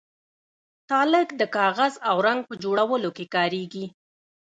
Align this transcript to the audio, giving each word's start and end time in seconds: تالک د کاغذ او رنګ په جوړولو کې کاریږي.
تالک 0.89 1.27
د 1.39 1.41
کاغذ 1.55 1.93
او 2.09 2.15
رنګ 2.27 2.39
په 2.49 2.55
جوړولو 2.63 3.09
کې 3.17 3.25
کاریږي. 3.35 3.85